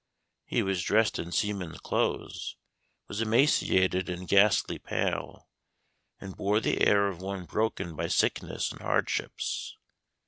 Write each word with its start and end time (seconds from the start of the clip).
He 0.47 0.63
was 0.63 0.81
dressed 0.81 1.19
in 1.19 1.31
seamen's 1.31 1.79
clothes, 1.79 2.57
was 3.07 3.21
emaciated 3.21 4.09
and 4.09 4.27
ghastly 4.27 4.79
pale, 4.79 5.47
and 6.19 6.35
bore 6.35 6.59
the 6.59 6.81
air 6.87 7.07
of 7.07 7.21
one 7.21 7.45
broken 7.45 7.95
by 7.95 8.07
sickness 8.07 8.71
and 8.71 8.81
hardships. 8.81 9.77